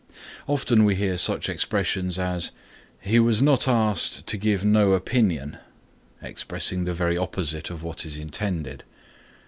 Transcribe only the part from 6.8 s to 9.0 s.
the very opposite of what is intended.